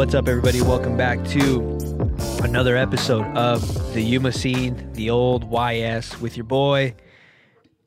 [0.00, 0.62] What's up, everybody?
[0.62, 1.60] Welcome back to
[2.42, 6.94] another episode of the Yuma Scene, the old YS, with your boy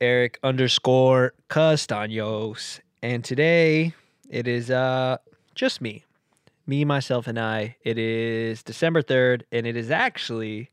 [0.00, 2.78] Eric underscore Castaños.
[3.02, 3.94] And today
[4.30, 5.16] it is uh
[5.56, 6.04] just me,
[6.68, 7.74] me, myself, and I.
[7.82, 10.70] It is December third, and it is actually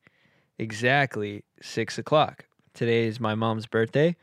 [0.60, 2.45] exactly six o'clock.
[2.76, 4.16] Today is my mom's birthday,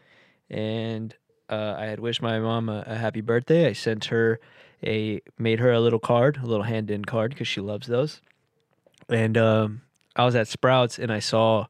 [0.48, 1.16] and
[1.50, 3.66] uh, I had wished my mom a, a happy birthday.
[3.66, 4.38] I sent her
[4.82, 8.20] a made her a little card, a little hand in card because she loves those.
[9.08, 9.82] And um,
[10.16, 11.66] I was at Sprouts and I saw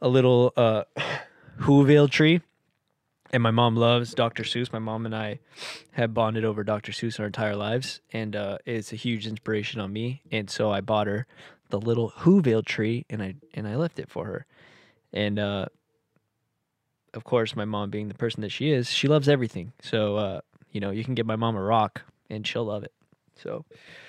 [0.00, 0.84] a little uh,
[1.60, 2.40] Whoville tree.
[3.30, 4.42] And my mom loves Dr.
[4.42, 4.72] Seuss.
[4.72, 5.40] My mom and I
[5.92, 6.92] have bonded over Dr.
[6.92, 10.22] Seuss our entire lives, and uh, it's a huge inspiration on me.
[10.32, 11.26] And so I bought her
[11.68, 14.46] the little Whoville tree, and I and I left it for her.
[15.12, 15.66] And uh,
[17.12, 19.72] of course, my mom being the person that she is, she loves everything.
[19.82, 20.40] So uh,
[20.72, 22.92] you know, you can give my mom a rock and she'll love it.
[23.36, 23.64] So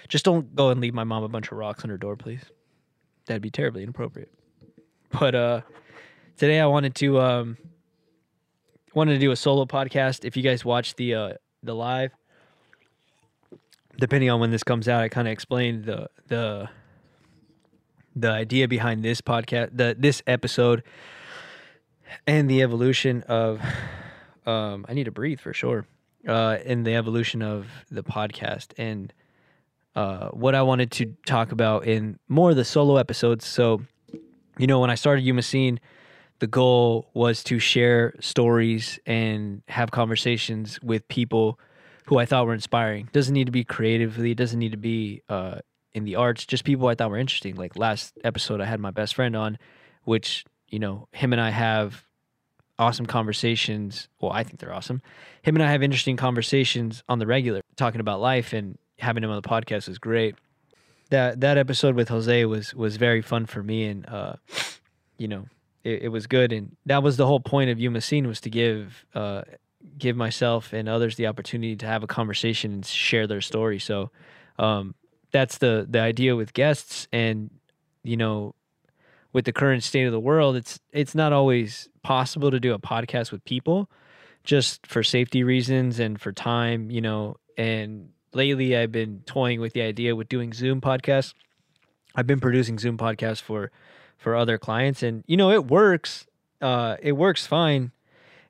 [0.08, 2.42] just don't go and leave my mom a bunch of rocks on her door, please.
[3.26, 4.32] That'd be terribly inappropriate.
[5.20, 5.62] But uh
[6.38, 7.58] today I wanted to um
[8.94, 10.26] wanted to do a solo podcast.
[10.26, 12.12] If you guys watched the uh the live,
[13.98, 16.70] depending on when this comes out, I kind of explained the the
[18.16, 20.84] the idea behind this podcast, the this episode
[22.26, 23.62] and the evolution of
[24.46, 25.86] um I need to breathe for sure
[26.28, 29.14] uh, in the evolution of the podcast and
[29.96, 33.46] uh, what I wanted to talk about in more of the solo episodes.
[33.46, 33.82] So,
[34.58, 35.42] you know, when I started Yuma
[36.40, 41.60] the goal was to share stories and have conversations with people
[42.06, 43.10] who I thought were inspiring.
[43.12, 44.34] Doesn't need to be creatively.
[44.34, 45.60] Doesn't need to be uh,
[45.94, 46.46] in the arts.
[46.46, 47.56] Just people I thought were interesting.
[47.56, 49.60] Like last episode, I had my best friend on,
[50.06, 52.06] which you know him and I have
[52.80, 54.08] awesome conversations.
[54.20, 55.02] Well, I think they're awesome.
[55.44, 59.30] Him and I have interesting conversations on the regular, talking about life, and having him
[59.30, 60.36] on the podcast was great.
[61.10, 64.36] That that episode with Jose was was very fun for me, and uh,
[65.18, 65.46] you know,
[65.84, 66.52] it, it was good.
[66.52, 69.42] And that was the whole point of Yuma Scene was to give uh,
[69.98, 73.80] give myself and others the opportunity to have a conversation and share their story.
[73.80, 74.12] So
[74.58, 74.96] um,
[75.32, 77.50] that's the the idea with guests, and
[78.04, 78.56] you know,
[79.34, 82.80] with the current state of the world, it's it's not always possible to do a
[82.80, 83.88] podcast with people
[84.44, 87.36] just for safety reasons and for time, you know.
[87.56, 91.36] And lately I've been toying with the idea with doing Zoom podcasts.
[92.16, 93.70] I've been producing Zoom podcasts for
[94.18, 96.26] for other clients and you know, it works.
[96.62, 97.92] Uh it works fine.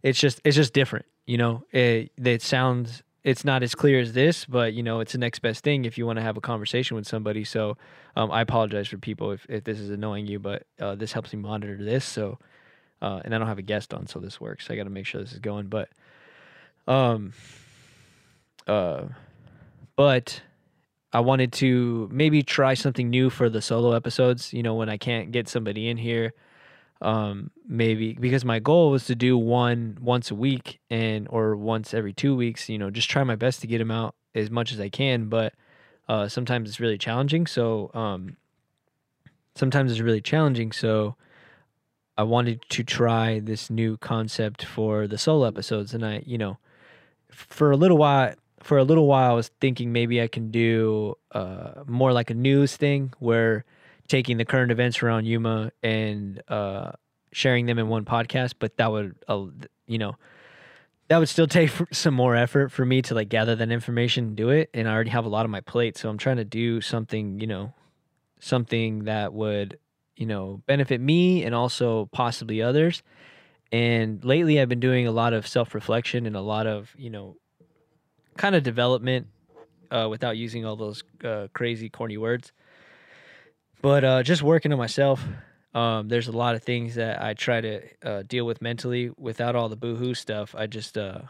[0.03, 1.65] It's just it's just different, you know.
[1.73, 5.39] It it sounds it's not as clear as this, but you know, it's the next
[5.39, 7.43] best thing if you want to have a conversation with somebody.
[7.43, 7.75] So
[8.15, 11.33] um, I apologize for people if, if this is annoying you, but uh, this helps
[11.33, 12.05] me monitor this.
[12.05, 12.39] So
[13.01, 14.69] uh, and I don't have a guest on, so this works.
[14.69, 15.67] I got to make sure this is going.
[15.67, 15.89] But,
[16.87, 17.33] um,
[18.67, 19.03] uh,
[19.95, 20.41] but
[21.13, 24.53] I wanted to maybe try something new for the solo episodes.
[24.53, 26.33] You know, when I can't get somebody in here,
[27.01, 31.93] um, maybe because my goal was to do one once a week and or once
[31.93, 32.69] every two weeks.
[32.69, 35.29] You know, just try my best to get them out as much as I can.
[35.29, 35.53] But
[36.07, 37.47] uh, sometimes it's really challenging.
[37.47, 38.35] So, um,
[39.55, 40.71] sometimes it's really challenging.
[40.71, 41.15] So
[42.19, 46.57] I wanted to try this new concept for the solo episodes, and I, you know,
[47.29, 51.15] for a little while, for a little while, I was thinking maybe I can do
[51.31, 53.63] uh, more like a news thing, where
[54.09, 56.91] taking the current events around Yuma and uh,
[57.31, 58.55] sharing them in one podcast.
[58.59, 59.45] But that would, uh,
[59.87, 60.17] you know,
[61.07, 64.35] that would still take some more effort for me to like gather that information and
[64.35, 64.69] do it.
[64.73, 67.39] And I already have a lot on my plate, so I'm trying to do something,
[67.39, 67.71] you know,
[68.41, 69.79] something that would
[70.19, 73.01] you know benefit me and also possibly others.
[73.71, 77.37] And lately i've been doing a lot of self-reflection and a lot of you know
[78.35, 79.27] kind of development
[79.91, 82.51] uh, without using all those uh, crazy corny words.
[83.81, 85.23] But uh, just working on myself
[85.73, 89.55] um, there's a lot of things that i try to uh, deal with mentally without
[89.55, 90.55] all the boohoo stuff.
[90.55, 91.21] I just uh,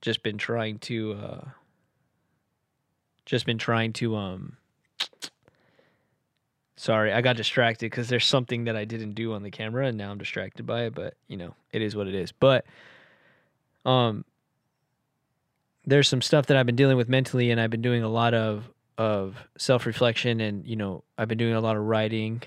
[0.00, 1.44] just been trying to uh,
[3.24, 4.56] just been trying to um
[6.76, 9.96] Sorry, I got distracted because there's something that I didn't do on the camera, and
[9.96, 10.94] now I'm distracted by it.
[10.94, 12.32] But you know, it is what it is.
[12.32, 12.66] But
[13.86, 14.26] um,
[15.86, 18.34] there's some stuff that I've been dealing with mentally, and I've been doing a lot
[18.34, 18.68] of
[18.98, 22.42] of self reflection, and you know, I've been doing a lot of writing.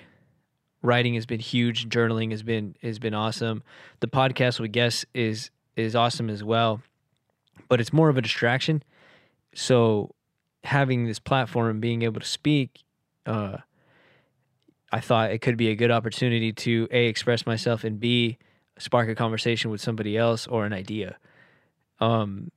[0.83, 1.89] Writing has been huge.
[1.89, 3.63] Journaling has been has been awesome.
[3.99, 6.83] The podcast with guests is is awesome as well,
[7.67, 8.83] but it's more of a distraction.
[9.55, 10.13] So
[10.63, 12.83] having this platform and being able to speak.
[13.25, 13.57] Uh,
[14.91, 18.37] I thought it could be a good opportunity to a express myself and b
[18.77, 21.17] spark a conversation with somebody else or an idea.
[21.99, 22.51] Um,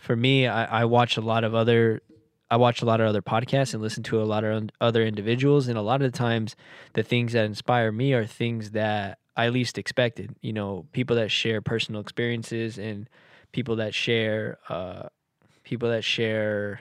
[0.00, 2.02] for me, I, I watch a lot of other
[2.50, 5.68] I watch a lot of other podcasts and listen to a lot of other individuals,
[5.68, 6.54] and a lot of the times,
[6.92, 10.36] the things that inspire me are things that I least expected.
[10.42, 13.08] You know, people that share personal experiences and
[13.52, 15.08] people that share, uh,
[15.64, 16.80] people that share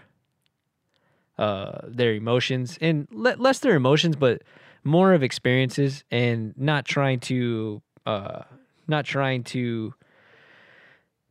[1.41, 4.43] uh, their emotions and le- less their emotions, but
[4.83, 8.43] more of experiences and not trying to, uh,
[8.87, 9.93] not trying to,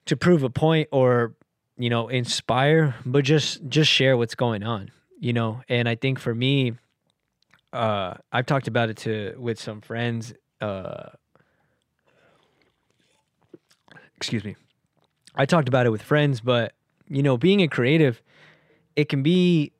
[0.06, 1.34] to prove a point or
[1.80, 5.62] you know, inspire, but just just share what's going on, you know.
[5.66, 6.74] And I think for me,
[7.72, 10.34] uh, I've talked about it to with some friends.
[10.60, 11.08] Uh,
[14.14, 14.56] excuse me.
[15.34, 16.74] I talked about it with friends, but
[17.08, 18.20] you know, being a creative,
[18.94, 19.72] it can be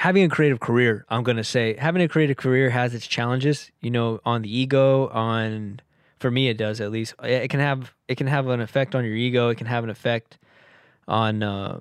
[0.00, 1.04] having a creative career.
[1.10, 3.70] I'm gonna say having a creative career has its challenges.
[3.80, 5.80] You know, on the ego, on
[6.18, 7.14] for me, it does at least.
[7.22, 9.50] It can have it can have an effect on your ego.
[9.50, 10.38] It can have an effect
[11.06, 11.80] on uh,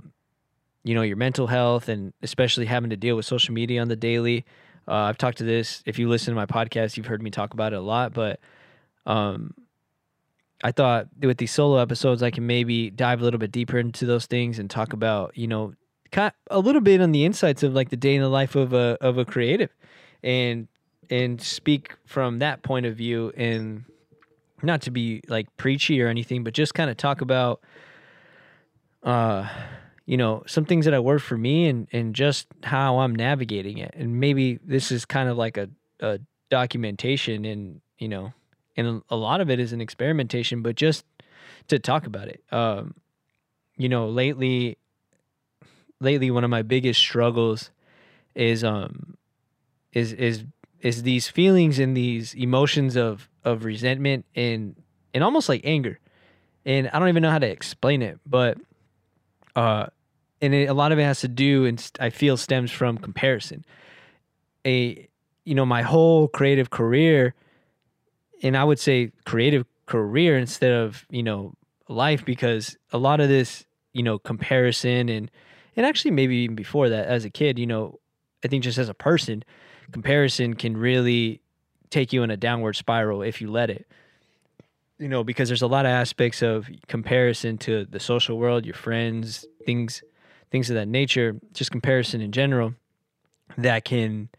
[0.83, 3.95] you know your mental health and especially having to deal with social media on the
[3.95, 4.45] daily.
[4.85, 5.81] Uh, I've talked to this.
[5.85, 8.13] If you listen to my podcast, you've heard me talk about it a lot.
[8.13, 8.41] But
[9.05, 9.53] um,
[10.61, 14.05] I thought with these solo episodes, I can maybe dive a little bit deeper into
[14.05, 15.73] those things and talk about you know
[16.17, 18.97] a little bit on the insights of like the day in the life of a
[19.01, 19.69] of a creative,
[20.23, 20.67] and
[21.09, 23.85] and speak from that point of view and
[24.61, 27.61] not to be like preachy or anything, but just kind of talk about
[29.03, 29.47] uh,
[30.05, 33.77] you know, some things that I work for me and, and just how I'm navigating
[33.77, 33.93] it.
[33.95, 35.69] And maybe this is kind of like a,
[35.99, 36.19] a
[36.49, 38.33] documentation and, you know,
[38.75, 41.05] and a lot of it is an experimentation, but just
[41.67, 42.43] to talk about it.
[42.51, 42.95] Um,
[43.77, 44.79] you know, lately,
[45.99, 47.71] lately, one of my biggest struggles
[48.35, 49.17] is, um,
[49.93, 50.43] is, is,
[50.81, 54.75] is these feelings and these emotions of, of resentment and,
[55.13, 55.99] and almost like anger.
[56.65, 58.57] And I don't even know how to explain it, but
[59.55, 59.87] uh,
[60.41, 63.65] and it, a lot of it has to do, and I feel stems from comparison.
[64.65, 65.07] A,
[65.43, 67.33] you know, my whole creative career,
[68.41, 71.53] and I would say creative career instead of you know
[71.87, 75.31] life, because a lot of this, you know, comparison and
[75.75, 77.99] and actually maybe even before that, as a kid, you know,
[78.43, 79.43] I think just as a person,
[79.91, 81.41] comparison can really
[81.89, 83.87] take you in a downward spiral if you let it.
[84.97, 88.75] You know, because there's a lot of aspects of comparison to the social world, your
[88.75, 90.03] friends, things,
[90.51, 92.75] things of that nature, just comparison in general
[93.57, 94.29] that can,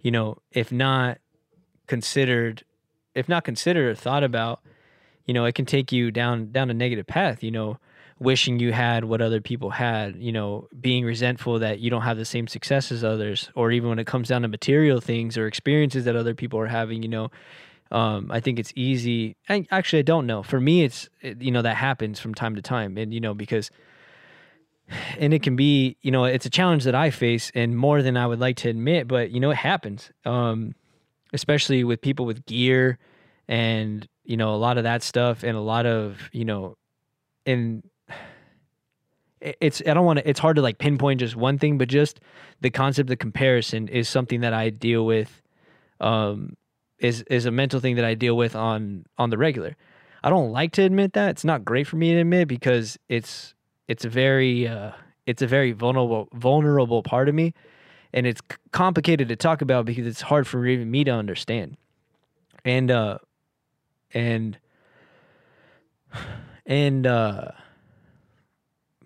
[0.00, 1.18] you know, if not
[1.86, 2.64] considered,
[3.14, 4.60] if not considered or thought about,
[5.26, 7.78] you know, it can take you down, down a negative path, you know,
[8.22, 12.16] wishing you had what other people had, you know, being resentful that you don't have
[12.16, 15.46] the same success as others, or even when it comes down to material things or
[15.46, 17.30] experiences that other people are having, you know,
[17.92, 19.36] um, I think it's easy.
[19.48, 20.42] And actually, I don't know.
[20.42, 23.70] For me, it's you know that happens from time to time, and you know because,
[25.18, 28.16] and it can be you know it's a challenge that I face, and more than
[28.16, 29.08] I would like to admit.
[29.08, 30.74] But you know it happens, um,
[31.34, 32.98] especially with people with gear,
[33.46, 36.78] and you know a lot of that stuff, and a lot of you know,
[37.44, 37.82] and
[39.42, 40.28] it's I don't want to.
[40.28, 42.20] It's hard to like pinpoint just one thing, but just
[42.60, 45.42] the concept of comparison is something that I deal with.
[46.00, 46.56] Um,
[46.98, 49.76] is is a mental thing that I deal with on on the regular.
[50.24, 51.30] I don't like to admit that.
[51.30, 53.54] It's not great for me to admit because it's
[53.88, 54.92] it's a very uh,
[55.26, 57.54] it's a very vulnerable vulnerable part of me,
[58.12, 58.40] and it's
[58.70, 61.76] complicated to talk about because it's hard for even me to understand.
[62.64, 63.18] And uh,
[64.14, 64.58] and
[66.66, 67.48] and uh,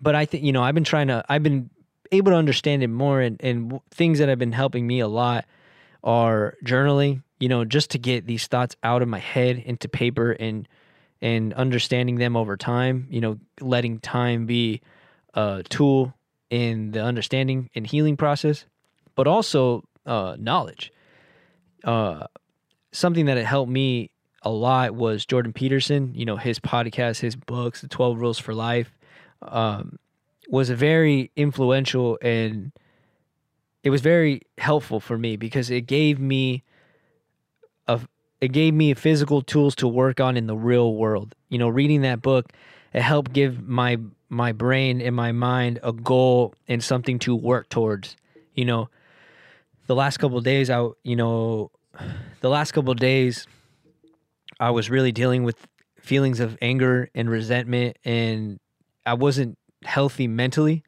[0.01, 1.69] but I think you know I've been trying to I've been
[2.11, 5.45] able to understand it more, and and things that have been helping me a lot
[6.03, 10.31] are journaling you know, just to get these thoughts out of my head into paper
[10.31, 10.67] and
[11.19, 14.81] and understanding them over time, you know, letting time be
[15.33, 16.13] a tool
[16.51, 18.65] in the understanding and healing process,
[19.15, 20.91] but also uh, knowledge.
[21.83, 22.27] Uh,
[22.91, 24.11] something that it helped me
[24.43, 26.13] a lot was Jordan Peterson.
[26.13, 28.95] You know, his podcast, his books, The 12 Rules for Life,
[29.41, 29.99] um,
[30.49, 32.71] was a very influential and
[33.83, 36.63] it was very helpful for me because it gave me
[37.87, 37.99] a
[38.39, 41.33] it gave me physical tools to work on in the real world.
[41.49, 42.51] You know, reading that book,
[42.93, 43.97] it helped give my
[44.29, 48.15] my brain and my mind a goal and something to work towards.
[48.53, 48.89] You know,
[49.87, 51.71] the last couple days I you know,
[52.41, 53.47] the last couple days
[54.59, 55.67] I was really dealing with
[55.99, 58.59] feelings of anger and resentment and
[59.07, 60.83] I wasn't healthy mentally.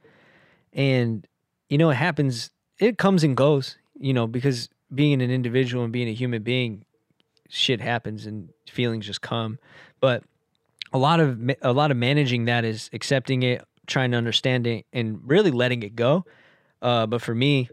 [0.73, 1.25] And
[1.69, 5.93] you know, it happens it comes and goes, you know, because being an individual and
[5.93, 6.85] being a human being,
[7.49, 9.59] shit happens and feelings just come.
[9.99, 10.23] But
[10.91, 14.85] a lot of a lot of managing that is accepting it, trying to understand it,
[14.93, 16.25] and really letting it go.
[16.81, 17.69] Uh, but for me,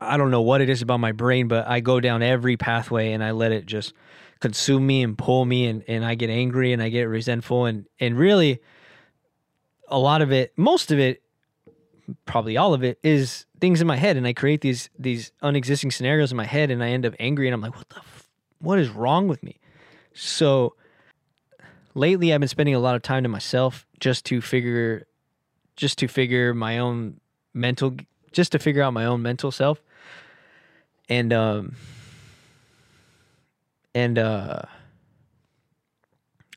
[0.00, 3.12] I don't know what it is about my brain, but I go down every pathway
[3.12, 3.92] and I let it just
[4.40, 7.66] consume me and pull me and, and I get angry and I get resentful.
[7.66, 8.60] And, and really
[9.88, 11.22] a lot of it, most of it,
[12.24, 14.16] probably all of it is things in my head.
[14.16, 17.48] And I create these these unexisting scenarios in my head and I end up angry
[17.48, 18.28] and I'm like, what the f-
[18.60, 19.58] what is wrong with me?
[20.14, 20.74] So
[21.94, 25.06] lately I've been spending a lot of time to myself just to figure
[25.76, 27.20] just to figure my own
[27.54, 27.96] mental
[28.32, 29.82] just to figure out my own mental self.
[31.08, 31.76] And um
[33.94, 34.62] and uh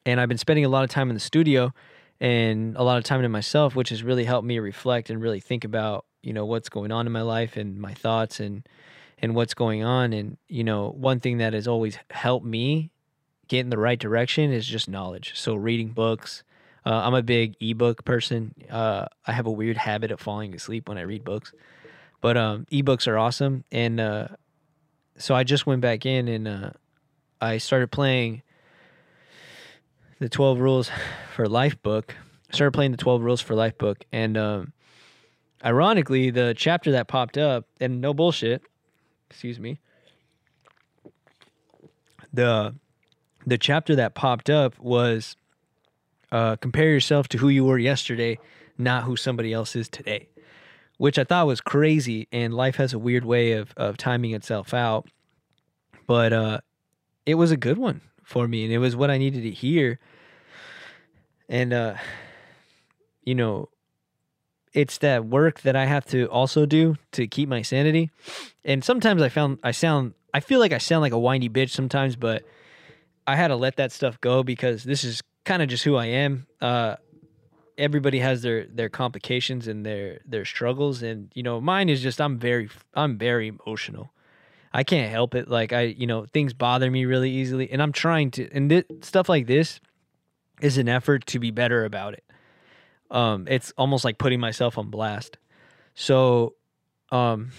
[0.06, 1.74] and I've been spending a lot of time in the studio
[2.20, 5.40] and a lot of time to myself which has really helped me reflect and really
[5.40, 8.68] think about you know what's going on in my life and my thoughts and
[9.22, 10.14] and what's going on.
[10.14, 12.92] And you know one thing that has always helped me
[13.48, 15.34] get in the right direction is just knowledge.
[15.36, 16.44] So reading books.
[16.84, 18.56] Uh, i'm a big ebook person.
[18.70, 21.54] Uh, i have a weird habit of falling asleep when i read books.
[22.22, 23.64] But um, ebooks are awesome.
[23.72, 24.28] And uh,
[25.18, 26.72] so i just went back in and uh,
[27.42, 28.42] i started playing
[30.20, 30.92] the 12 rules
[31.36, 32.16] for life book.
[32.52, 34.74] I started playing the 12 rules for life book and um,
[35.66, 38.62] ironically the chapter that popped up and no bullshit
[39.30, 39.80] excuse me
[42.34, 42.76] the
[43.48, 45.36] the chapter that popped up was
[46.32, 48.38] uh, compare yourself to who you were yesterday
[48.78, 50.28] not who somebody else is today
[50.98, 54.72] which i thought was crazy and life has a weird way of, of timing itself
[54.72, 55.08] out.
[56.06, 56.60] But uh,
[57.26, 60.00] it was a good one for me and it was what i needed to hear
[61.50, 61.96] and uh,
[63.24, 63.70] you know
[64.74, 68.10] it's that work that I have to also do to keep my sanity.
[68.64, 71.72] And sometimes I found I sound I feel like I sound like a whiny bitch
[71.72, 72.44] sometimes, but
[73.28, 76.06] I had to let that stuff go because this is kind of just who I
[76.06, 76.48] am.
[76.62, 76.96] Uh,
[77.78, 82.22] everybody has their their complications and their their struggles, and you know mine is just
[82.22, 84.14] I'm very I'm very emotional.
[84.74, 85.50] I can't help it.
[85.50, 89.30] Like I you know things bother me really easily, and I'm trying to and stuff
[89.30, 89.80] like this
[90.62, 92.24] is an effort to be better about it
[93.12, 95.38] um, it's almost like putting myself on blast.
[95.94, 96.56] So,
[97.12, 97.52] um,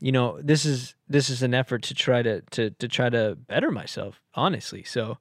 [0.00, 3.36] you know, this is this is an effort to try to to to try to
[3.36, 4.82] better myself, honestly.
[4.82, 5.18] So,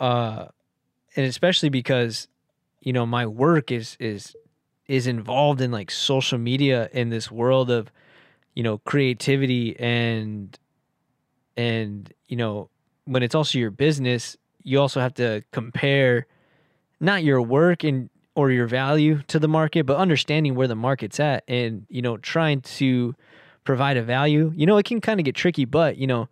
[0.00, 0.46] uh,
[1.16, 2.28] and especially because,
[2.80, 4.36] you know, my work is is
[4.88, 7.92] is involved in like social media in this world of,
[8.58, 10.58] you know, creativity and
[11.56, 12.68] and you know
[13.04, 16.26] when it's also your business, you also have to compare
[16.98, 21.20] not your work and or your value to the market, but understanding where the market's
[21.20, 23.14] at and, you know, trying to
[23.62, 24.52] provide a value.
[24.56, 26.28] You know, it can kind of get tricky, but, you know,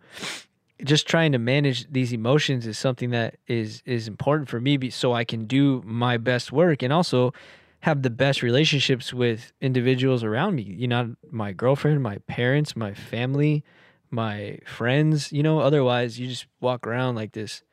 [0.83, 5.13] just trying to manage these emotions is something that is is important for me so
[5.13, 7.33] I can do my best work and also
[7.81, 10.63] have the best relationships with individuals around me.
[10.63, 13.63] You know, my girlfriend, my parents, my family,
[14.09, 17.63] my friends, you know, otherwise you just walk around like this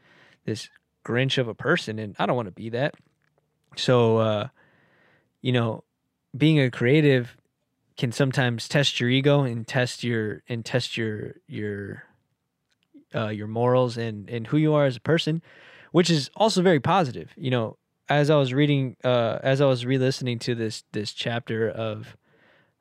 [0.45, 0.69] this
[1.05, 2.95] grinch of a person and I don't want to be that.
[3.77, 4.49] So, uh,
[5.41, 5.85] you know,
[6.37, 7.37] being a creative
[7.97, 12.05] can sometimes test your ego and test your and test your your
[13.15, 15.43] uh, your morals and and who you are as a person,
[15.93, 17.33] which is also very positive.
[17.37, 17.77] You know,
[18.09, 22.17] as I was reading, uh, as I was re-listening to this this chapter of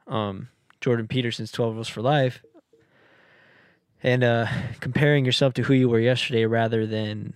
[0.08, 0.50] um,
[0.82, 2.44] Jordan Peterson's Twelve Rules for Life,
[4.02, 4.48] and uh,
[4.80, 7.34] comparing yourself to who you were yesterday rather than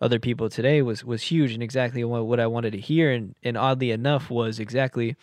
[0.00, 3.12] other people today was was huge and exactly what, what I wanted to hear.
[3.12, 5.16] And and oddly enough was exactly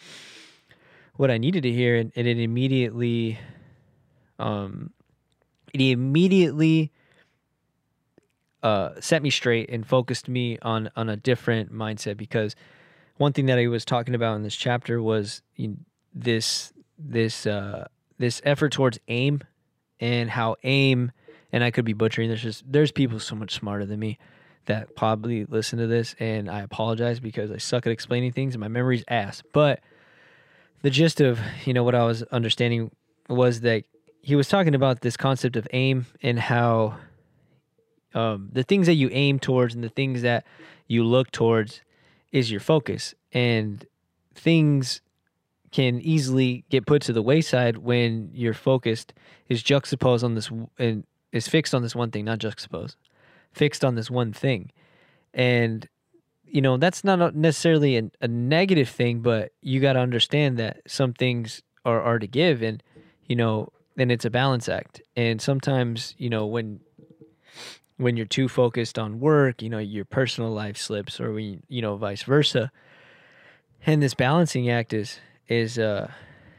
[1.15, 1.97] what I needed to hear.
[1.97, 3.39] And, and it immediately
[4.39, 4.91] um
[5.73, 6.91] it immediately
[8.63, 12.55] uh set me straight and focused me on on a different mindset because
[13.17, 15.75] one thing that I was talking about in this chapter was you know,
[16.13, 17.87] this this uh
[18.17, 19.41] this effort towards aim
[19.99, 21.11] and how aim
[21.51, 24.17] and I could be butchering there's just there's people so much smarter than me
[24.67, 28.61] that probably listen to this, and I apologize because I suck at explaining things and
[28.61, 29.41] my memory's ass.
[29.51, 29.79] But
[30.83, 32.91] the gist of you know what I was understanding
[33.27, 33.83] was that
[34.21, 36.97] he was talking about this concept of aim and how
[38.13, 40.45] um, the things that you aim towards and the things that
[40.87, 41.81] you look towards
[42.31, 43.85] is your focus, and
[44.33, 45.01] things
[45.71, 49.13] can easily get put to the wayside when your focused
[49.49, 50.49] is juxtaposed on this
[50.79, 52.95] and is fixed on this one thing, not juxtaposed
[53.57, 54.71] fixed on this one thing.
[55.33, 55.87] And,
[56.45, 60.81] you know, that's not necessarily a, a negative thing, but you got to understand that
[60.87, 62.81] some things are, are to give and,
[63.25, 65.01] you know, and it's a balance act.
[65.15, 66.79] And sometimes, you know, when,
[67.97, 71.81] when you're too focused on work, you know, your personal life slips or when, you
[71.81, 72.71] know, vice versa.
[73.85, 76.11] And this balancing act is, is, uh,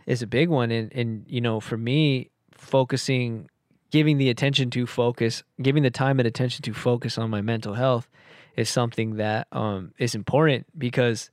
[0.08, 0.72] is a big one.
[0.72, 3.48] And and you know for me focusing
[3.90, 7.74] giving the attention to focus giving the time and attention to focus on my mental
[7.74, 8.08] health
[8.56, 11.30] is something that um is important because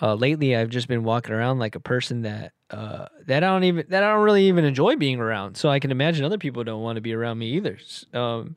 [0.00, 3.64] uh lately I've just been walking around like a person that uh that I don't
[3.64, 5.56] even that I don't really even enjoy being around.
[5.56, 7.78] So I can imagine other people don't want to be around me either.
[8.14, 8.56] Um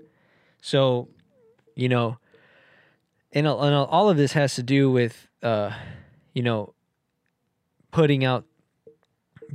[0.61, 1.07] so
[1.75, 2.17] you know
[3.31, 5.71] and, and all of this has to do with uh
[6.33, 6.73] you know
[7.91, 8.45] putting out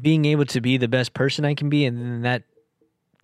[0.01, 2.43] being able to be the best person I can be, and then that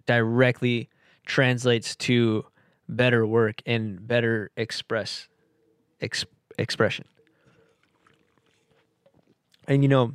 [0.07, 0.89] directly
[1.27, 2.47] translates to
[2.89, 5.29] better work and better express
[6.01, 6.25] ex,
[6.59, 7.07] expression.
[9.67, 10.15] And you know,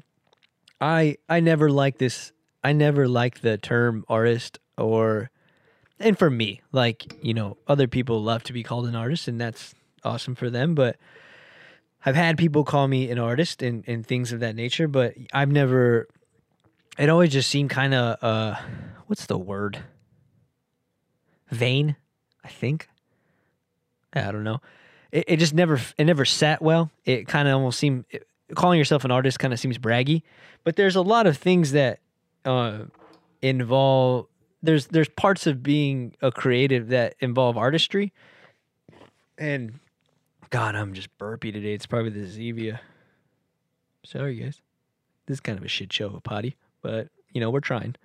[0.82, 2.32] I I never like this.
[2.64, 5.30] I never like the term artist or,
[6.00, 9.40] and for me, like you know, other people love to be called an artist, and
[9.40, 9.74] that's
[10.04, 10.76] awesome for them.
[10.76, 10.98] But
[12.06, 15.52] I've had people call me an artist and, and things of that nature, but I've
[15.52, 16.08] never.
[16.98, 18.56] It always just seemed kind of uh,
[19.08, 19.80] what's the word?
[21.50, 21.96] Vain,
[22.44, 22.88] I think.
[24.14, 24.62] I don't know.
[25.12, 26.92] It, it just never it never sat well.
[27.06, 30.22] It kind of almost seemed it, calling yourself an artist kind of seems braggy,
[30.64, 32.00] but there's a lot of things that
[32.46, 32.80] uh,
[33.42, 34.28] involve.
[34.66, 38.12] There's there's parts of being a creative that involve artistry,
[39.38, 39.80] and
[40.50, 41.74] God, I'm just burpy today.
[41.74, 42.80] It's probably the Zevia.
[44.04, 44.62] Sorry, guys.
[45.28, 47.96] This is kind of a shit show of a potty, but you know we're trying.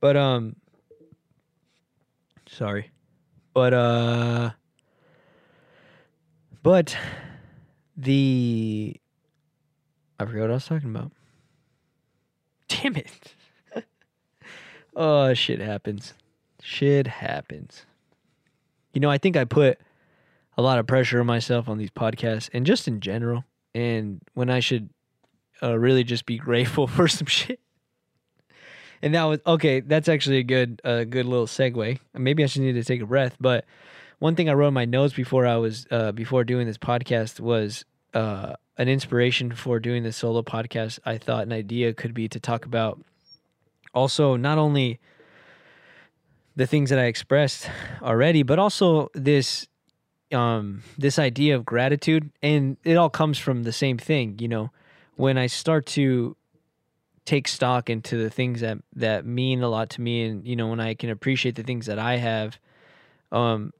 [0.00, 0.56] But um,
[2.48, 2.90] sorry,
[3.54, 4.50] but uh,
[6.62, 6.96] but
[7.96, 8.96] the
[10.18, 11.12] I forgot what I was talking about.
[12.66, 13.34] Damn it!
[14.98, 16.12] Oh, shit happens.
[16.60, 17.86] Shit happens.
[18.92, 19.78] You know, I think I put
[20.56, 23.44] a lot of pressure on myself on these podcasts and just in general.
[23.74, 24.90] And when I should
[25.62, 27.60] uh, really just be grateful for some shit.
[29.00, 29.78] And that was okay.
[29.78, 32.00] That's actually a good, a uh, good little segue.
[32.14, 33.36] Maybe I should need to take a breath.
[33.38, 33.64] But
[34.18, 37.38] one thing I wrote in my notes before I was uh, before doing this podcast
[37.38, 40.98] was uh, an inspiration for doing this solo podcast.
[41.04, 43.00] I thought an idea could be to talk about
[43.98, 45.00] also not only
[46.56, 47.70] the things that I expressed
[48.02, 49.66] already, but also this
[50.32, 52.30] um this idea of gratitude.
[52.42, 54.70] And it all comes from the same thing you know.
[55.16, 56.36] When i start to
[57.28, 60.68] take stock into the things that that mean a lot to me and you know
[60.68, 62.58] when i can appreciate the things that i have
[63.32, 63.70] um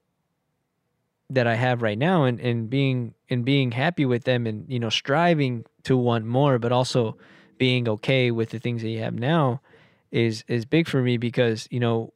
[1.31, 4.79] that i have right now and and being and being happy with them and you
[4.79, 7.17] know striving to want more but also
[7.57, 9.63] being okay with the things that you have now
[10.11, 12.13] is is big for me because you know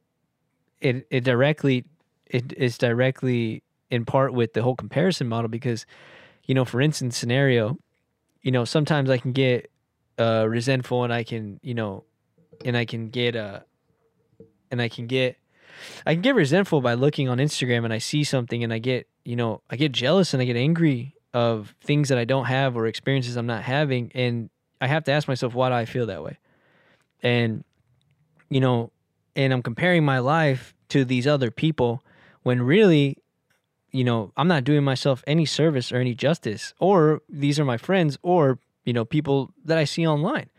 [0.81, 1.85] it it directly
[2.25, 5.85] it is directly in part with the whole comparison model because,
[6.45, 7.77] you know, for instance, scenario,
[8.41, 9.69] you know, sometimes I can get
[10.17, 12.03] uh, resentful and I can, you know,
[12.65, 13.59] and I can get uh,
[14.71, 15.37] and I can get,
[16.07, 19.07] I can get resentful by looking on Instagram and I see something and I get,
[19.23, 22.75] you know, I get jealous and I get angry of things that I don't have
[22.75, 24.49] or experiences I'm not having, and
[24.81, 26.39] I have to ask myself why do I feel that way,
[27.21, 27.63] and,
[28.53, 28.91] you know,
[29.35, 32.03] and I'm comparing my life to these other people
[32.43, 33.17] when really
[33.93, 37.77] you know, I'm not doing myself any service or any justice, or these are my
[37.77, 40.49] friends, or, you know, people that I see online.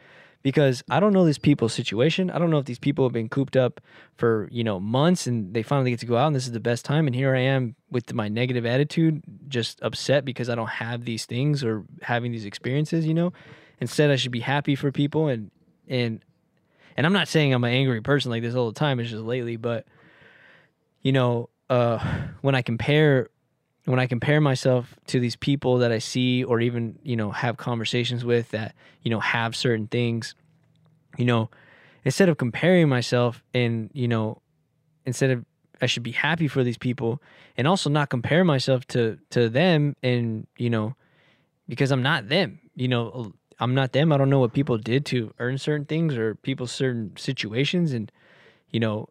[0.43, 2.31] Because I don't know these people's situation.
[2.31, 3.81] I don't know if these people have been cooped up
[4.17, 6.61] for, you know, months and they finally get to go out and this is the
[6.61, 7.07] best time.
[7.07, 11.25] And here I am with my negative attitude, just upset because I don't have these
[11.25, 13.33] things or having these experiences, you know.
[13.81, 15.51] Instead, I should be happy for people and,
[15.89, 16.23] and,
[16.97, 19.01] and I'm not saying I'm an angry person like this all the time.
[19.01, 19.87] It's just lately, but,
[21.03, 21.99] you know, uh,
[22.41, 23.31] when I compare
[23.87, 27.59] when I compare myself to these people that I see or even, you know, have
[27.59, 30.35] conversations with that, you know, have certain things,
[31.19, 31.51] you know,
[32.03, 34.41] instead of comparing myself and, you know,
[35.05, 35.45] instead of
[35.83, 37.21] I should be happy for these people
[37.59, 40.97] and also not compare myself to to them and, you know,
[41.69, 42.61] because I'm not them.
[42.75, 44.13] You know, I'm not them.
[44.13, 48.11] I don't know what people did to earn certain things or people's certain situations and
[48.71, 49.09] you know,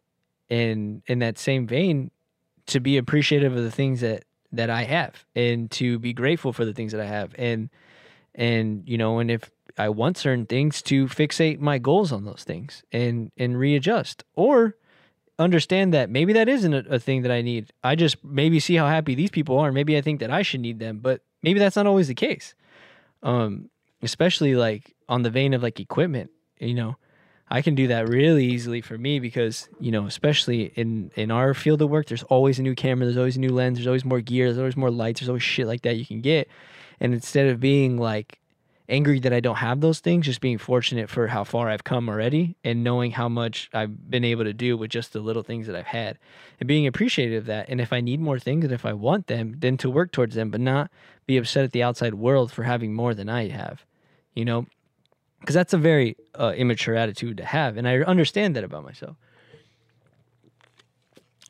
[0.50, 2.10] and in that same vein,
[2.66, 6.64] to be appreciative of the things that that I have and to be grateful for
[6.64, 7.70] the things that I have and
[8.34, 12.44] and you know and if I want certain things to fixate my goals on those
[12.44, 14.76] things and and readjust or
[15.38, 17.72] understand that maybe that isn't a, a thing that I need.
[17.82, 19.68] I just maybe see how happy these people are.
[19.68, 22.14] and Maybe I think that I should need them, but maybe that's not always the
[22.14, 22.54] case.
[23.22, 23.70] Um,
[24.04, 26.96] especially like on the vein of like equipment, you know,
[27.50, 31.54] I can do that really easily for me because you know, especially in in our
[31.54, 34.04] field of work, there's always a new camera, there's always a new lens, there's always
[34.04, 36.48] more gear, there's always more lights, there's always shit like that you can get.
[37.00, 38.40] And instead of being like,
[38.88, 42.08] angry that I don't have those things, just being fortunate for how far I've come
[42.08, 45.66] already and knowing how much I've been able to do with just the little things
[45.66, 46.18] that I've had
[46.60, 47.68] and being appreciative of that.
[47.68, 50.34] And if I need more things and if I want them, then to work towards
[50.34, 50.90] them, but not
[51.26, 53.84] be upset at the outside world for having more than I have,
[54.34, 54.66] you know?
[55.40, 57.76] Because that's a very uh, immature attitude to have.
[57.76, 59.16] And I understand that about myself.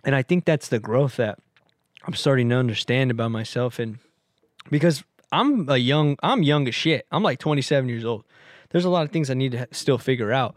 [0.05, 1.39] And I think that's the growth that
[2.05, 3.79] I'm starting to understand about myself.
[3.79, 3.99] And
[4.71, 7.07] because I'm a young, I'm young as shit.
[7.11, 8.25] I'm like 27 years old.
[8.71, 10.57] There's a lot of things I need to still figure out,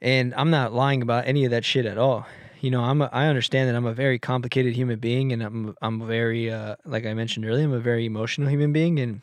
[0.00, 2.26] and I'm not lying about any of that shit at all.
[2.60, 5.76] You know, I'm a, I understand that I'm a very complicated human being, and I'm
[5.82, 9.22] I'm very uh, like I mentioned earlier, I'm a very emotional human being, and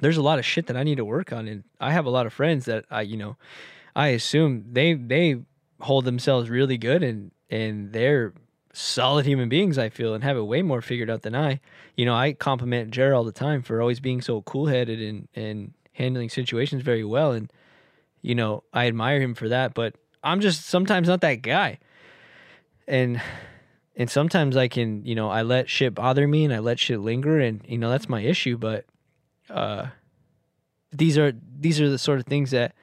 [0.00, 2.10] there's a lot of shit that I need to work on, and I have a
[2.10, 3.36] lot of friends that I you know,
[3.96, 5.40] I assume they they
[5.80, 8.34] hold themselves really good and and they're
[8.72, 11.60] solid human beings, I feel, and have it way more figured out than I.
[11.96, 15.28] You know, I compliment Jared all the time for always being so cool headed and,
[15.34, 17.32] and handling situations very well.
[17.32, 17.52] And,
[18.22, 21.78] you know, I admire him for that, but I'm just sometimes not that guy.
[22.86, 23.20] And,
[23.96, 27.00] and sometimes I can, you know, I let shit bother me and I let shit
[27.00, 28.56] linger and, you know, that's my issue.
[28.56, 28.84] But,
[29.50, 29.86] uh,
[30.92, 32.74] these are, these are the sort of things that,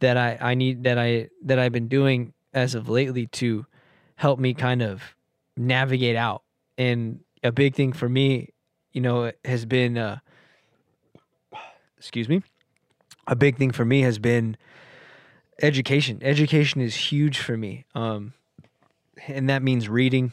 [0.00, 3.66] that I, I need, that I, that I've been doing as of lately to
[4.16, 5.02] help me kind of
[5.56, 6.42] navigate out.
[6.76, 8.50] And a big thing for me,
[8.92, 10.18] you know, has been, uh,
[11.96, 12.42] excuse me,
[13.26, 14.56] a big thing for me has been
[15.62, 16.18] education.
[16.22, 17.84] Education is huge for me.
[17.94, 18.32] Um,
[19.26, 20.32] and that means reading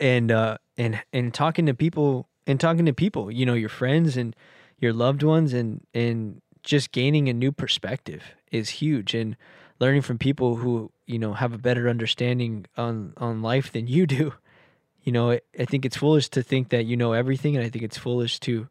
[0.00, 4.16] and, uh, and, and talking to people and talking to people, you know, your friends
[4.16, 4.34] and
[4.80, 9.14] your loved ones and, and just gaining a new perspective is huge.
[9.14, 9.36] And
[9.78, 14.06] learning from people who, you know, have a better understanding on, on life than you
[14.06, 14.32] do
[15.02, 17.68] you know, I, I think it's foolish to think that you know everything, and I
[17.68, 18.68] think it's foolish to,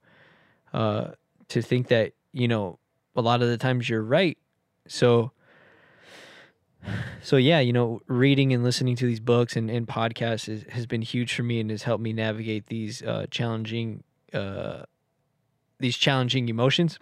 [0.74, 1.08] uh,
[1.50, 2.80] to think that you know
[3.16, 4.38] a lot of the times you're right.
[4.88, 5.32] So,
[7.22, 10.86] so yeah, you know, reading and listening to these books and, and podcasts is, has
[10.86, 14.84] been huge for me and has helped me navigate these uh, challenging, uh,
[15.80, 17.00] these challenging emotions.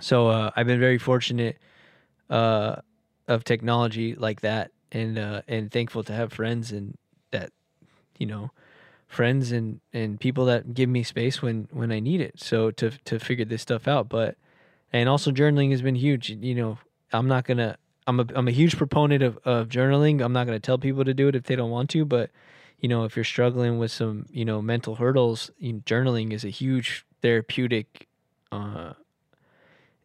[0.00, 1.58] So uh, I've been very fortunate
[2.28, 2.76] uh,
[3.28, 6.96] of technology like that, and uh, and thankful to have friends and
[7.30, 7.52] that
[8.18, 8.50] you know
[9.08, 12.40] friends and and people that give me space when when I need it.
[12.40, 14.36] So to to figure this stuff out, but
[14.92, 16.30] and also journaling has been huge.
[16.30, 16.78] You know,
[17.12, 17.76] I'm not gonna.
[18.06, 20.22] I'm a I'm a huge proponent of of journaling.
[20.22, 22.30] I'm not gonna tell people to do it if they don't want to, but
[22.78, 26.44] you know, if you're struggling with some you know mental hurdles, you know, journaling is
[26.44, 28.08] a huge therapeutic.
[28.52, 28.94] Uh,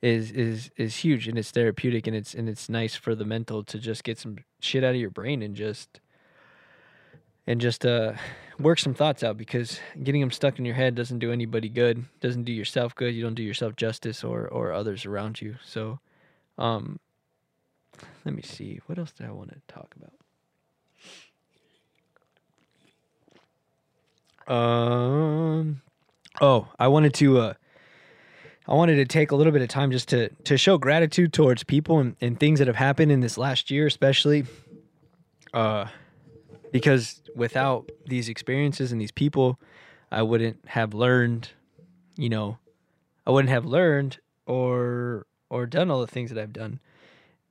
[0.01, 3.63] is is is huge and it's therapeutic and it's and it's nice for the mental
[3.63, 5.99] to just get some shit out of your brain and just
[7.47, 8.13] and just uh,
[8.59, 12.05] work some thoughts out because getting them stuck in your head doesn't do anybody good.
[12.19, 13.13] Doesn't do yourself good.
[13.13, 15.55] You don't do yourself justice or or others around you.
[15.63, 15.99] So,
[16.57, 16.99] um,
[18.23, 18.79] let me see.
[18.85, 20.13] What else did I want to talk about?
[24.47, 25.81] Um,
[26.41, 27.39] oh, I wanted to.
[27.39, 27.53] Uh,
[28.67, 31.63] I wanted to take a little bit of time just to to show gratitude towards
[31.63, 34.45] people and, and things that have happened in this last year, especially.
[35.53, 35.87] Uh,
[36.71, 39.57] because without these experiences and these people,
[40.11, 41.49] I wouldn't have learned,
[42.17, 42.57] you know,
[43.25, 46.79] I wouldn't have learned or or done all the things that I've done.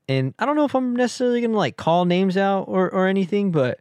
[0.08, 3.50] And I don't know if I'm necessarily gonna like call names out or or anything,
[3.50, 3.80] but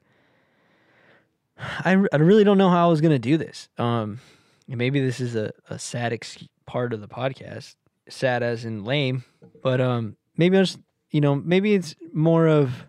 [1.57, 3.69] I, I really don't know how I was gonna do this.
[3.77, 4.19] Um,
[4.67, 7.76] maybe this is a, a sad ex- part of the podcast,
[8.10, 9.23] sad as in lame,
[9.62, 10.80] but um, maybe I just
[11.12, 12.86] you know maybe it's more of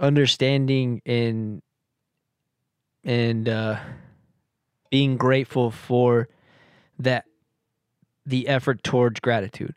[0.00, 1.62] understanding and
[3.04, 3.78] and uh,
[4.90, 6.28] being grateful for
[6.98, 7.24] that
[8.24, 9.74] the effort towards gratitude.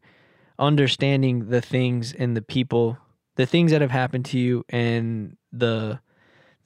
[0.57, 2.97] Understanding the things and the people
[3.35, 6.01] the things that have happened to you and the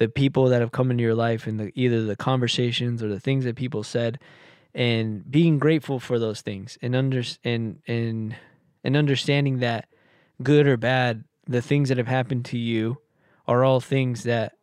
[0.03, 3.21] the people that have come into your life and the either the conversations or the
[3.21, 4.19] things that people said
[4.75, 8.35] and being grateful for those things and under and and
[8.83, 9.87] and understanding that
[10.41, 12.97] good or bad the things that have happened to you
[13.47, 14.53] are all things that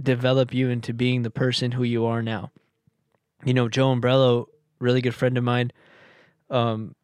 [0.00, 2.50] develop you into being the person who you are now.
[3.44, 4.46] You know, Joe Umbrello,
[4.78, 5.72] really good friend of mine,
[6.48, 6.94] um,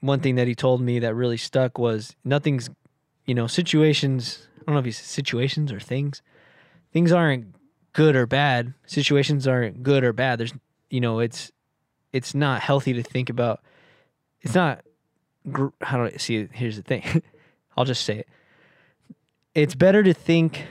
[0.00, 2.68] one thing that he told me that really stuck was nothing's,
[3.26, 6.20] you know, situations, I don't know if he's situations or things,
[6.92, 7.54] things aren't
[7.92, 8.74] good or bad.
[8.86, 10.38] Situations aren't good or bad.
[10.38, 10.52] There's,
[10.90, 11.52] you know, it's,
[12.12, 13.60] it's not healthy to think about.
[14.40, 14.84] It's not,
[15.80, 16.48] how do I see?
[16.52, 17.22] Here's the thing.
[17.76, 18.28] I'll just say it
[19.54, 20.66] it's better to think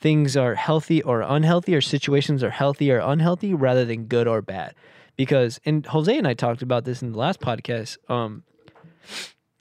[0.00, 4.42] things are healthy or unhealthy or situations are healthy or unhealthy rather than good or
[4.42, 4.74] bad
[5.16, 8.44] because and jose and i talked about this in the last podcast um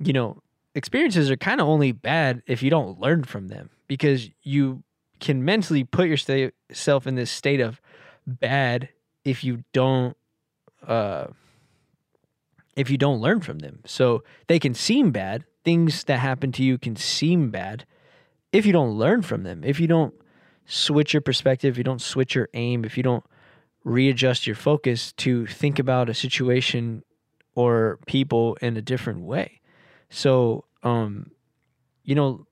[0.03, 0.41] you know,
[0.75, 4.83] experiences are kind of only bad if you don't learn from them because you
[5.21, 7.79] can mentally put yourself in this state of
[8.27, 8.89] bad
[9.23, 10.17] if you don't
[10.85, 11.27] uh
[12.75, 13.81] if you don't learn from them.
[13.85, 15.45] So they can seem bad.
[15.63, 17.85] Things that happen to you can seem bad
[18.51, 19.63] if you don't learn from them.
[19.63, 20.13] If you don't
[20.65, 23.23] switch your perspective, if you don't switch your aim, if you don't
[23.83, 27.03] readjust your focus to think about a situation
[27.55, 29.61] or people in a different way.
[30.09, 31.31] So, um,
[32.03, 32.47] you know,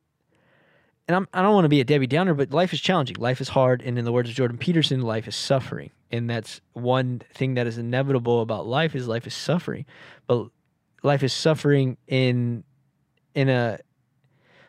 [1.10, 3.16] and I'm, I don't want to be a Debbie Downer, but life is challenging.
[3.16, 3.82] Life is hard.
[3.82, 5.90] And in the words of Jordan Peterson, life is suffering.
[6.12, 9.88] And that's one thing that is inevitable about life is life is suffering.
[10.28, 10.50] But
[11.02, 12.64] life is suffering in,
[13.34, 13.80] in a,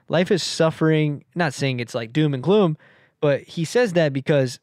[0.09, 2.79] life is suffering, not saying it's like doom and gloom,
[3.20, 4.61] but he says that because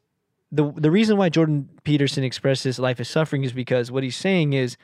[0.50, 4.52] the, the reason why Jordan Peterson expresses life is suffering is because what he's saying
[4.52, 4.76] is,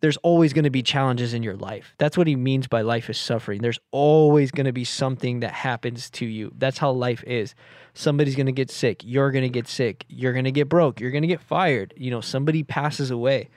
[0.00, 1.94] there's always going to be challenges in your life.
[1.98, 3.62] That's what he means by life is suffering.
[3.62, 6.52] There's always going to be something that happens to you.
[6.58, 7.54] That's how life is.
[7.94, 9.00] Somebody's going to get sick.
[9.04, 10.04] You're going to get sick.
[10.08, 11.00] You're going to get broke.
[11.00, 11.94] You're going to get fired.
[11.96, 13.48] You know, somebody passes away.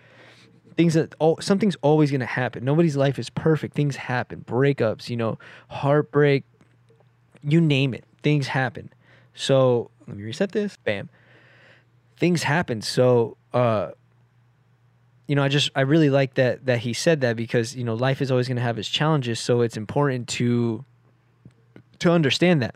[0.77, 2.63] Things that oh, something's always going to happen.
[2.63, 3.75] Nobody's life is perfect.
[3.75, 4.45] Things happen.
[4.47, 5.37] Breakups, you know,
[5.69, 6.45] heartbreak,
[7.43, 8.05] you name it.
[8.23, 8.89] Things happen.
[9.33, 10.77] So, let me reset this.
[10.77, 11.09] Bam.
[12.15, 12.81] Things happen.
[12.81, 13.89] So, uh
[15.29, 17.93] you know, I just I really like that that he said that because you know
[17.93, 20.83] life is always going to have its challenges, so it's important to
[21.99, 22.73] to understand that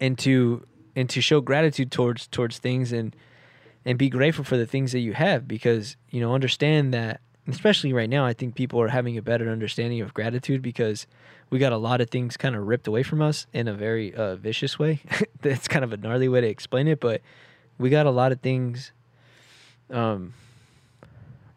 [0.00, 3.14] and to and to show gratitude towards towards things and
[3.84, 7.92] and be grateful for the things that you have because you know understand that especially
[7.92, 11.06] right now I think people are having a better understanding of gratitude because
[11.50, 14.14] we got a lot of things kind of ripped away from us in a very
[14.14, 15.00] uh, vicious way.
[15.42, 17.20] That's kind of a gnarly way to explain it, but
[17.76, 18.90] we got a lot of things
[19.90, 20.32] um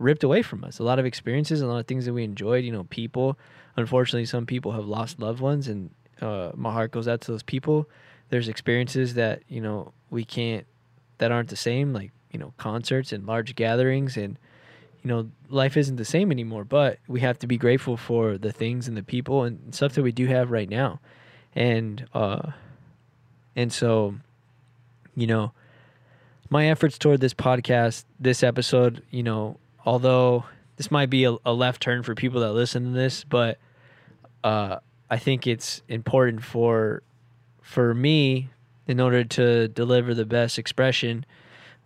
[0.02, 0.80] ripped away from us.
[0.80, 2.64] A lot of experiences, a lot of things that we enjoyed.
[2.66, 3.38] You know, people.
[3.78, 7.44] Unfortunately, some people have lost loved ones, and uh, my heart goes out to those
[7.44, 7.88] people.
[8.30, 10.66] There's experiences that you know we can't,
[11.20, 14.38] that aren't the same, like you know concerts and large gatherings, and
[15.04, 16.66] you know life isn't the same anymore.
[16.66, 20.04] But we have to be grateful for the things and the people and stuff that
[20.04, 21.00] we do have right now,
[21.56, 22.52] and uh,
[23.56, 24.16] and so,
[25.16, 25.54] you know
[26.52, 30.46] my efforts toward this podcast, this episode, you know, although
[30.78, 33.60] this might be a, a, left turn for people that listen to this, but
[34.44, 34.78] uh,
[35.10, 37.04] I think it's important for
[37.62, 38.50] for me
[38.88, 41.26] in order to deliver the best expression,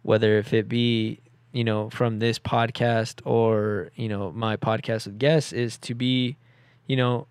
[0.04, 1.20] whether if it be
[1.52, 6.38] you know from this podcast or you know my podcast with guests, is to be
[6.88, 7.28] you know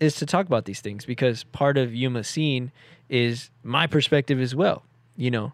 [0.00, 2.72] is to talk about these things because part of Yuma scene
[3.08, 4.82] is my perspective as well,
[5.16, 5.52] you know,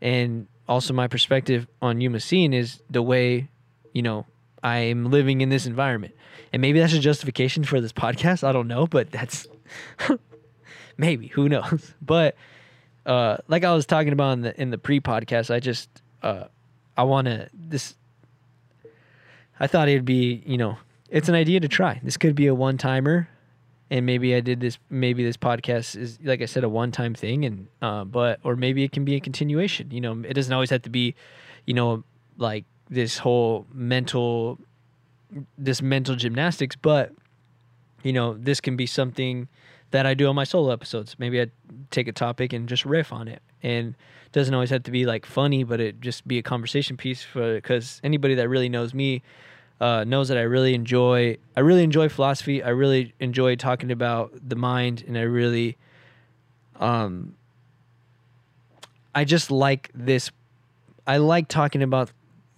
[0.00, 3.48] and also my perspective on Yuma scene is the way
[3.98, 4.26] you know,
[4.62, 6.14] I'm living in this environment.
[6.52, 8.46] And maybe that's a justification for this podcast.
[8.46, 9.48] I don't know, but that's
[10.96, 11.94] maybe who knows.
[12.00, 12.36] But
[13.04, 15.90] uh, like I was talking about in the in the pre-podcast, I just
[16.22, 16.44] uh,
[16.96, 17.96] I want to this.
[19.58, 20.78] I thought it'd be you know
[21.10, 22.00] it's an idea to try.
[22.04, 23.28] This could be a one timer,
[23.90, 24.78] and maybe I did this.
[24.90, 28.54] Maybe this podcast is like I said a one time thing, and uh, but or
[28.54, 29.90] maybe it can be a continuation.
[29.90, 31.16] You know, it doesn't always have to be,
[31.66, 32.04] you know,
[32.36, 34.58] like this whole mental
[35.58, 37.12] this mental gymnastics but
[38.02, 39.48] you know this can be something
[39.90, 41.16] that i do on my solo episodes.
[41.18, 41.46] Maybe i
[41.90, 43.42] take a topic and just riff on it.
[43.62, 43.88] And
[44.26, 47.22] it doesn't always have to be like funny but it just be a conversation piece
[47.22, 49.22] for because anybody that really knows me
[49.80, 52.62] uh, knows that i really enjoy i really enjoy philosophy.
[52.62, 55.76] I really enjoy talking about the mind and i really
[56.76, 57.34] um
[59.14, 60.30] i just like this
[61.06, 62.10] i like talking about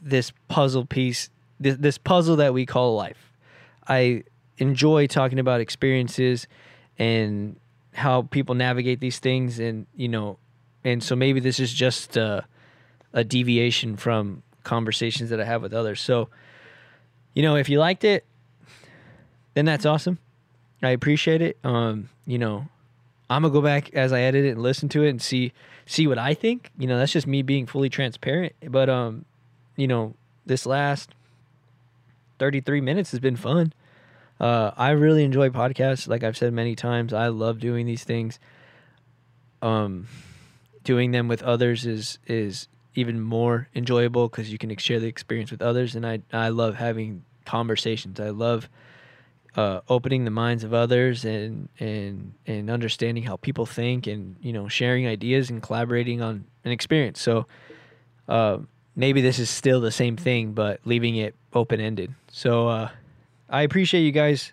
[0.03, 3.33] this puzzle piece, this, this puzzle that we call life.
[3.89, 4.25] I
[4.59, 6.47] enjoy talking about experiences
[6.99, 7.57] and
[7.93, 10.39] how people navigate these things, and you know,
[10.85, 12.45] and so maybe this is just a,
[13.13, 16.01] a deviation from conversations that I have with others.
[16.01, 16.29] So,
[17.35, 18.25] you know, if you liked it,
[19.55, 20.19] then that's awesome.
[20.83, 21.59] I appreciate it.
[21.65, 22.69] Um, you know,
[23.29, 25.53] I'm gonna go back as I edit it and listen to it and see
[25.87, 26.71] see what I think.
[26.79, 28.55] You know, that's just me being fully transparent.
[28.69, 29.25] But um,
[29.77, 30.15] you know,
[30.47, 31.11] this last
[32.39, 33.73] 33 minutes has been fun.
[34.41, 36.09] Uh, I really enjoy podcasts.
[36.09, 38.39] Like I've said many times, I love doing these things.
[39.61, 40.09] Um,
[40.83, 45.51] doing them with others is is even more enjoyable because you can share the experience
[45.51, 45.95] with others.
[45.95, 48.19] And I I love having conversations.
[48.19, 48.71] I love
[49.57, 54.55] uh, opening the minds of others and and and understanding how people think and you
[54.55, 57.21] know sharing ideas and collaborating on an experience.
[57.21, 57.47] So.
[58.27, 58.59] Uh,
[59.01, 62.15] maybe this is still the same thing, but leaving it open ended.
[62.31, 62.91] So uh,
[63.49, 64.53] I appreciate you guys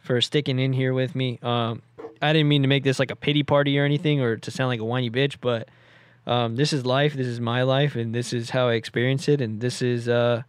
[0.00, 1.38] for sticking in here with me.
[1.42, 1.80] Um,
[2.20, 4.68] I didn't mean to make this like a pity party or anything, or to sound
[4.68, 5.68] like a whiny bitch, but
[6.26, 7.14] um, this is life.
[7.14, 10.42] This is my life, and this is how I experience it, and this is uh,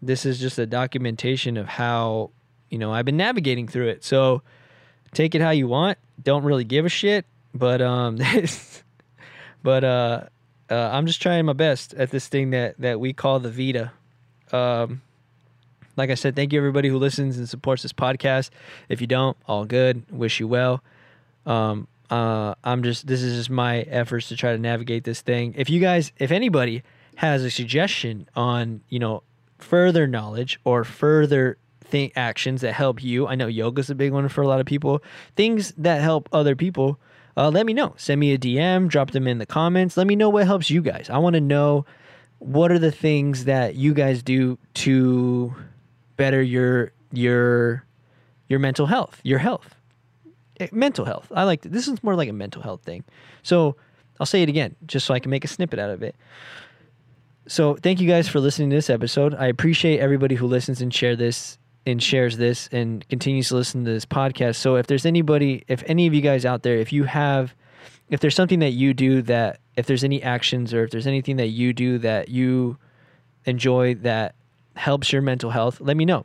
[0.00, 2.30] this is just a documentation of how
[2.70, 4.04] you know I've been navigating through it.
[4.04, 4.40] So
[5.12, 5.98] take it how you want.
[6.22, 8.18] Don't really give a shit, but um,
[9.62, 10.20] but uh,
[10.70, 13.92] uh, I'm just trying my best at this thing that that we call the Vita.
[14.52, 15.02] Um,
[15.96, 18.50] like I said, thank you everybody who listens and supports this podcast.
[18.88, 20.02] If you don't, all good.
[20.10, 20.82] Wish you well.
[21.46, 25.54] Um, uh, I'm just this is just my efforts to try to navigate this thing.
[25.56, 26.82] If you guys, if anybody
[27.16, 29.22] has a suggestion on you know
[29.58, 34.28] further knowledge or further thing actions that help you, I know yoga's a big one
[34.28, 35.02] for a lot of people.
[35.36, 36.98] Things that help other people.
[37.36, 37.94] Uh, let me know.
[37.96, 38.88] Send me a DM.
[38.88, 39.96] Drop them in the comments.
[39.96, 41.10] Let me know what helps you guys.
[41.10, 41.84] I want to know
[42.38, 45.54] what are the things that you guys do to
[46.16, 47.84] better your your
[48.48, 49.74] your mental health, your health,
[50.60, 51.30] eh, mental health.
[51.34, 53.04] I like this is more like a mental health thing.
[53.42, 53.76] So
[54.20, 56.14] I'll say it again, just so I can make a snippet out of it.
[57.46, 59.34] So thank you guys for listening to this episode.
[59.34, 63.84] I appreciate everybody who listens and share this and shares this and continues to listen
[63.84, 64.56] to this podcast.
[64.56, 67.54] So if there's anybody, if any of you guys out there, if you have,
[68.08, 71.36] if there's something that you do that, if there's any actions or if there's anything
[71.36, 72.78] that you do that you
[73.44, 74.34] enjoy that
[74.76, 76.24] helps your mental health, let me know.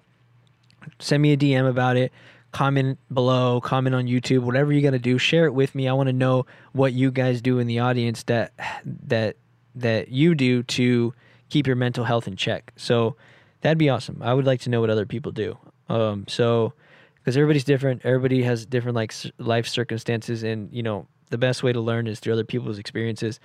[0.99, 2.11] Send me a DM about it.
[2.51, 5.87] Comment below, comment on YouTube, whatever you got to do, share it with me.
[5.87, 8.53] I want to know what you guys do in the audience that
[8.85, 9.35] that
[9.75, 11.13] that you do to
[11.49, 12.73] keep your mental health in check.
[12.75, 13.15] So
[13.61, 14.21] that'd be awesome.
[14.21, 15.57] I would like to know what other people do.
[15.87, 16.73] Um, so
[17.15, 21.71] because everybody's different, everybody has different like life circumstances, and you know the best way
[21.73, 23.39] to learn is through other people's experiences.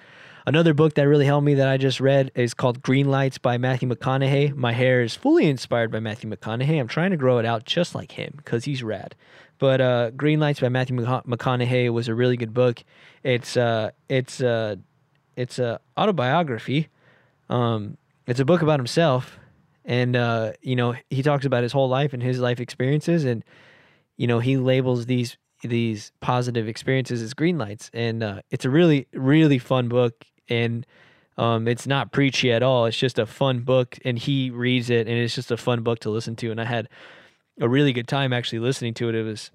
[0.46, 3.56] Another book that really helped me that I just read is called Green Lights by
[3.56, 4.54] Matthew McConaughey.
[4.54, 6.78] My hair is fully inspired by Matthew McConaughey.
[6.78, 9.14] I'm trying to grow it out just like him because he's rad.
[9.58, 12.82] But uh, Green Lights by Matthew McConaughey was a really good book.
[13.22, 14.76] It's uh, it's uh,
[15.36, 16.88] it's a autobiography.
[17.48, 17.96] Um,
[18.26, 19.38] it's a book about himself,
[19.84, 23.44] and uh, you know he talks about his whole life and his life experiences, and
[24.16, 28.70] you know he labels these these positive experiences as green lights, and uh, it's a
[28.70, 30.86] really really fun book and
[31.36, 32.86] um, it's not preachy at all.
[32.86, 35.98] It's just a fun book, and he reads it, and it's just a fun book
[36.00, 36.50] to listen to.
[36.50, 36.88] And I had
[37.60, 39.14] a really good time actually listening to it.
[39.14, 39.50] It was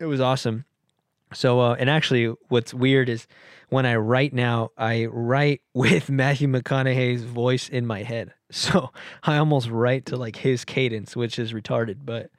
[0.00, 0.64] it was awesome.
[1.32, 3.26] So, uh, and actually, what's weird is
[3.68, 8.34] when I write now, I write with Matthew McConaughey's voice in my head.
[8.52, 8.90] So
[9.24, 12.30] I almost write to like his cadence, which is retarded, but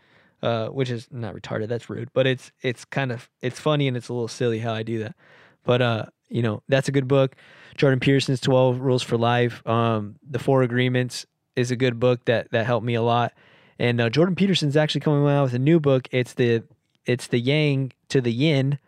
[0.42, 1.68] uh, which is not retarded.
[1.68, 4.74] That's rude, but it's it's kind of it's funny and it's a little silly how
[4.74, 5.16] I do that.
[5.64, 7.36] But uh, you know, that's a good book.
[7.76, 9.66] Jordan Peterson's 12 Rules for Life.
[9.68, 13.34] Um, the Four Agreements is a good book that that helped me a lot.
[13.80, 16.08] And uh, Jordan Peterson's actually coming out with a new book.
[16.12, 16.64] It's the
[17.06, 18.80] it's the Yang to the Yin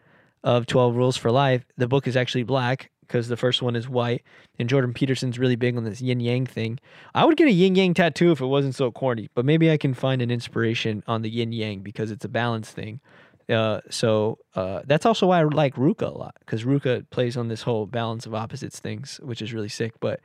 [0.44, 1.66] of 12 Rules for Life.
[1.76, 4.24] The book is actually black because the first one is white.
[4.58, 6.80] And Jordan Peterson's really big on this yin yang thing.
[7.13, 9.78] I would get a yin yang tattoo if it wasn't so corny, but maybe I
[9.78, 13.00] can find an inspiration on the yin yang because it's a balance thing.
[13.48, 17.48] Uh, so uh, that's also why I like Ruka a lot because Ruka plays on
[17.48, 19.94] this whole balance of opposites things, which is really sick.
[20.00, 20.20] But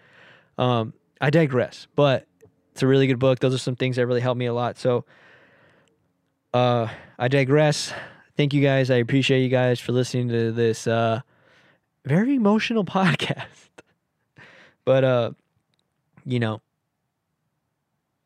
[0.57, 1.87] um, I digress.
[1.97, 2.27] But
[2.73, 3.41] it's a really good book.
[3.41, 4.79] Those are some things that really helped me a lot.
[4.79, 5.05] So
[6.55, 6.89] uh,
[7.19, 7.93] I digress.
[8.37, 8.91] Thank you guys.
[8.91, 11.21] I appreciate you guys for listening to this uh,
[12.05, 13.69] very emotional podcast.
[14.85, 15.31] but uh,
[16.25, 16.61] you know,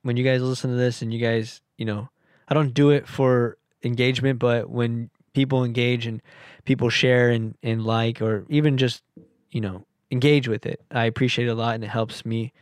[0.02, 2.08] when you guys listen to this and you guys, you know,
[2.48, 6.20] I don't do it for engagement, but when people engage and
[6.64, 9.02] people share and, and like or even just,
[9.50, 12.52] you know, engage with it, I appreciate it a lot and it helps me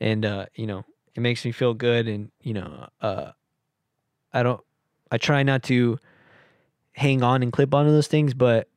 [0.00, 3.32] and uh, you know, it makes me feel good and, you know, uh
[4.32, 4.60] I don't
[5.10, 5.98] I try not to
[6.92, 8.68] hang on and clip onto those things, but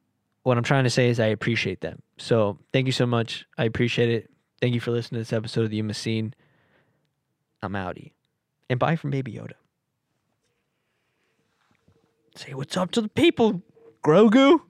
[0.47, 2.01] what I'm trying to say is I appreciate them.
[2.17, 3.45] So thank you so much.
[3.57, 4.29] I appreciate it.
[4.61, 6.33] Thank you for listening to this episode of the Yuma Scene.
[7.61, 8.13] I'm outie.
[8.69, 9.55] And bye from Baby Yoda.
[12.35, 13.61] Say what's up to the people,
[14.01, 14.61] Grogu.